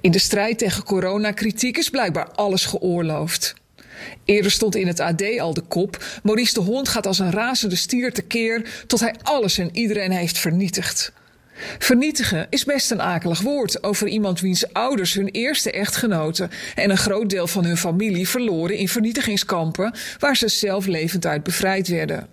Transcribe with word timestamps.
In 0.00 0.10
de 0.10 0.18
strijd 0.18 0.58
tegen 0.58 0.84
coronakritiek 0.84 1.78
is 1.78 1.90
blijkbaar 1.90 2.30
alles 2.30 2.64
geoorloofd. 2.64 3.54
Eerder 4.24 4.50
stond 4.50 4.76
in 4.76 4.86
het 4.86 5.00
AD 5.00 5.38
al 5.38 5.54
de 5.54 5.60
kop: 5.60 6.04
Maurice 6.22 6.54
de 6.54 6.60
Hond 6.60 6.88
gaat 6.88 7.06
als 7.06 7.18
een 7.18 7.30
razende 7.30 7.76
stier 7.76 8.12
tekeer 8.12 8.84
tot 8.86 9.00
hij 9.00 9.14
alles 9.22 9.58
en 9.58 9.70
iedereen 9.72 10.12
heeft 10.12 10.38
vernietigd. 10.38 11.12
Vernietigen 11.78 12.46
is 12.50 12.64
best 12.64 12.90
een 12.90 13.02
akelig 13.02 13.40
woord 13.40 13.82
over 13.82 14.08
iemand 14.08 14.40
wiens 14.40 14.72
ouders 14.72 15.14
hun 15.14 15.28
eerste 15.28 15.70
echtgenoten 15.70 16.50
en 16.74 16.90
een 16.90 16.96
groot 16.96 17.30
deel 17.30 17.46
van 17.46 17.64
hun 17.64 17.76
familie 17.76 18.28
verloren 18.28 18.76
in 18.76 18.88
vernietigingskampen 18.88 19.94
waar 20.18 20.36
ze 20.36 20.48
zelf 20.48 20.86
levend 20.86 21.26
uit 21.26 21.42
bevrijd 21.42 21.88
werden. 21.88 22.28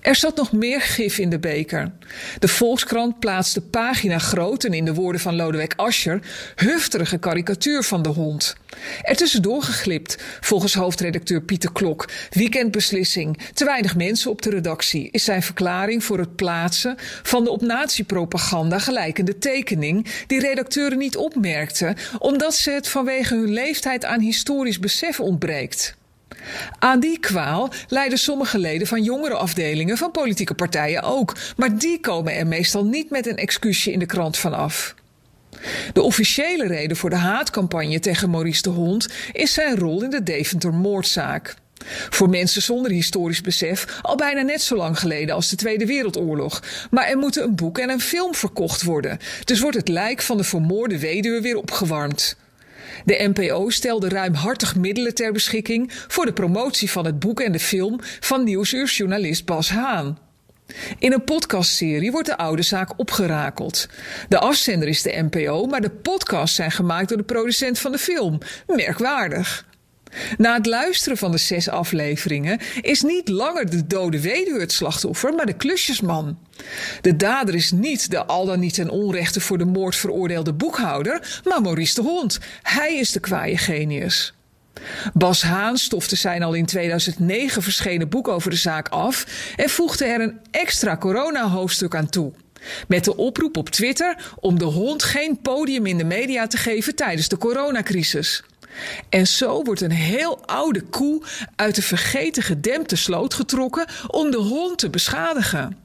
Er 0.00 0.14
zat 0.14 0.36
nog 0.36 0.52
meer 0.52 0.80
gif 0.80 1.18
in 1.18 1.30
de 1.30 1.38
beker. 1.38 1.92
De 2.38 2.48
Volkskrant 2.48 3.18
plaatste 3.18 3.60
pagina 3.60 4.18
groot 4.18 4.64
en 4.64 4.72
in 4.72 4.84
de 4.84 4.94
woorden 4.94 5.20
van 5.20 5.36
Lodewijk 5.36 5.74
Asscher 5.76 6.20
hufterige 6.56 7.18
karikatuur 7.18 7.82
van 7.82 8.02
de 8.02 8.08
hond. 8.08 8.56
Er 9.02 9.16
tussendoor 9.16 9.62
geglipt, 9.62 10.22
volgens 10.40 10.74
hoofdredacteur 10.74 11.42
Pieter 11.42 11.72
Klok. 11.72 12.08
Weekendbeslissing, 12.30 13.38
te 13.52 13.64
weinig 13.64 13.96
mensen 13.96 14.30
op 14.30 14.42
de 14.42 14.50
redactie, 14.50 15.08
is 15.10 15.24
zijn 15.24 15.42
verklaring 15.42 16.04
voor 16.04 16.18
het 16.18 16.36
plaatsen 16.36 16.96
van 17.22 17.44
de 17.44 17.50
op 17.50 17.60
natiepropaganda 17.60 18.78
gelijkende 18.78 19.38
tekening 19.38 20.06
die 20.26 20.40
redacteuren 20.40 20.98
niet 20.98 21.16
opmerkten, 21.16 21.96
omdat 22.18 22.54
ze 22.54 22.70
het 22.70 22.88
vanwege 22.88 23.34
hun 23.34 23.52
leeftijd 23.52 24.04
aan 24.04 24.20
historisch 24.20 24.78
besef 24.78 25.20
ontbreekt. 25.20 25.96
Aan 26.78 27.00
die 27.00 27.18
kwaal 27.18 27.70
lijden 27.88 28.18
sommige 28.18 28.58
leden 28.58 28.86
van 28.86 29.02
jongere 29.02 29.34
afdelingen 29.34 29.96
van 29.96 30.10
politieke 30.10 30.54
partijen 30.54 31.02
ook, 31.02 31.36
maar 31.56 31.78
die 31.78 32.00
komen 32.00 32.34
er 32.34 32.46
meestal 32.46 32.84
niet 32.84 33.10
met 33.10 33.26
een 33.26 33.36
excuusje 33.36 33.92
in 33.92 33.98
de 33.98 34.06
krant 34.06 34.38
van 34.38 34.54
af. 34.54 34.94
De 35.92 36.02
officiële 36.02 36.66
reden 36.66 36.96
voor 36.96 37.10
de 37.10 37.16
haatcampagne 37.16 37.98
tegen 37.98 38.30
Maurice 38.30 38.62
de 38.62 38.68
Hond 38.68 39.08
is 39.32 39.52
zijn 39.52 39.76
rol 39.76 40.02
in 40.02 40.10
de 40.10 40.22
Deventer-moordzaak. 40.22 41.54
Voor 42.10 42.28
mensen 42.28 42.62
zonder 42.62 42.90
historisch 42.90 43.40
besef 43.40 43.98
al 44.02 44.16
bijna 44.16 44.42
net 44.42 44.62
zo 44.62 44.76
lang 44.76 44.98
geleden 44.98 45.34
als 45.34 45.48
de 45.48 45.56
Tweede 45.56 45.86
Wereldoorlog. 45.86 46.62
Maar 46.90 47.06
er 47.06 47.18
moeten 47.18 47.42
een 47.42 47.54
boek 47.54 47.78
en 47.78 47.90
een 47.90 48.00
film 48.00 48.34
verkocht 48.34 48.82
worden. 48.82 49.18
Dus 49.44 49.60
wordt 49.60 49.76
het 49.76 49.88
lijk 49.88 50.22
van 50.22 50.36
de 50.36 50.44
vermoorde 50.44 50.98
weduwe 50.98 51.40
weer 51.40 51.56
opgewarmd. 51.56 52.36
De 53.04 53.30
NPO 53.34 53.70
stelde 53.70 54.08
ruimhartig 54.08 54.76
middelen 54.76 55.14
ter 55.14 55.32
beschikking 55.32 55.92
voor 56.08 56.24
de 56.26 56.32
promotie 56.32 56.90
van 56.90 57.04
het 57.04 57.18
boek 57.18 57.40
en 57.40 57.52
de 57.52 57.60
film 57.60 57.98
van 58.20 58.44
nieuwsuursjournalist 58.44 59.44
Bas 59.44 59.70
Haan. 59.70 60.18
In 60.98 61.12
een 61.12 61.24
podcastserie 61.24 62.12
wordt 62.12 62.28
de 62.28 62.36
oude 62.36 62.62
zaak 62.62 62.98
opgerakeld. 62.98 63.88
De 64.28 64.38
afzender 64.38 64.88
is 64.88 65.02
de 65.02 65.28
NPO, 65.30 65.66
maar 65.66 65.80
de 65.80 65.90
podcasts 65.90 66.56
zijn 66.56 66.70
gemaakt 66.70 67.08
door 67.08 67.18
de 67.18 67.24
producent 67.24 67.78
van 67.78 67.92
de 67.92 67.98
film. 67.98 68.38
Merkwaardig. 68.66 69.70
Na 70.36 70.54
het 70.54 70.66
luisteren 70.66 71.18
van 71.18 71.30
de 71.30 71.38
zes 71.38 71.68
afleveringen 71.68 72.60
is 72.80 73.02
niet 73.02 73.28
langer 73.28 73.70
de 73.70 73.86
dode 73.86 74.20
weduwe 74.20 74.60
het 74.60 74.72
slachtoffer, 74.72 75.34
maar 75.34 75.46
de 75.46 75.56
klusjesman. 75.56 76.38
De 77.00 77.16
dader 77.16 77.54
is 77.54 77.70
niet 77.70 78.10
de 78.10 78.24
al 78.24 78.46
dan 78.46 78.60
niet 78.60 78.74
ten 78.74 78.90
onrechte 78.90 79.40
voor 79.40 79.58
de 79.58 79.64
moord 79.64 79.96
veroordeelde 79.96 80.52
boekhouder, 80.52 81.40
maar 81.44 81.62
Maurice 81.62 81.94
de 81.94 82.00
Hond. 82.00 82.38
Hij 82.62 82.96
is 82.96 83.12
de 83.12 83.20
kwaaie 83.20 83.58
genius. 83.58 84.34
Bas 85.14 85.42
Haan 85.42 85.76
stofte 85.76 86.16
zijn 86.16 86.42
al 86.42 86.54
in 86.54 86.66
2009 86.66 87.62
verschenen 87.62 88.08
boek 88.08 88.28
over 88.28 88.50
de 88.50 88.56
zaak 88.56 88.88
af 88.88 89.26
en 89.56 89.68
voegde 89.68 90.04
er 90.04 90.20
een 90.20 90.38
extra 90.50 90.96
corona-hoofdstuk 90.96 91.94
aan 91.94 92.08
toe. 92.08 92.32
Met 92.88 93.04
de 93.04 93.16
oproep 93.16 93.56
op 93.56 93.68
Twitter 93.68 94.34
om 94.40 94.58
de 94.58 94.64
hond 94.64 95.02
geen 95.02 95.40
podium 95.40 95.86
in 95.86 95.98
de 95.98 96.04
media 96.04 96.46
te 96.46 96.56
geven 96.56 96.94
tijdens 96.94 97.28
de 97.28 97.38
coronacrisis. 97.38 98.42
En 99.08 99.26
zo 99.26 99.62
wordt 99.62 99.80
een 99.80 99.90
heel 99.90 100.46
oude 100.46 100.82
koe 100.82 101.22
uit 101.56 101.74
de 101.74 101.82
vergeten 101.82 102.42
gedempte 102.42 102.96
sloot 102.96 103.34
getrokken 103.34 103.86
om 104.06 104.30
de 104.30 104.36
hond 104.36 104.78
te 104.78 104.90
beschadigen. 104.90 105.76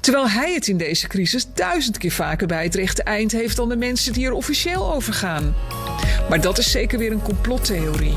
Terwijl 0.00 0.28
hij 0.28 0.54
het 0.54 0.68
in 0.68 0.76
deze 0.76 1.06
crisis 1.06 1.46
duizend 1.54 1.98
keer 1.98 2.12
vaker 2.12 2.46
bij 2.46 2.64
het 2.64 2.74
rechte 2.74 3.02
eind 3.02 3.32
heeft 3.32 3.56
dan 3.56 3.68
de 3.68 3.76
mensen 3.76 4.12
die 4.12 4.26
er 4.26 4.32
officieel 4.32 4.92
over 4.92 5.12
gaan. 5.12 5.54
Maar 6.28 6.40
dat 6.40 6.58
is 6.58 6.70
zeker 6.70 6.98
weer 6.98 7.12
een 7.12 7.22
complottheorie. 7.22 8.16